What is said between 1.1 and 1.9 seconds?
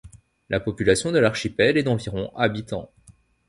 de l'archipel est